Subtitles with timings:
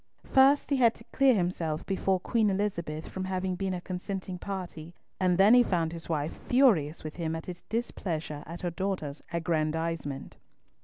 [0.25, 4.95] First he had to clear himself before Queen Elizabeth from having been a consenting party,
[5.19, 9.21] and then he found his wife furious with him at his displeasure at her daughter's
[9.31, 10.37] aggrandisement.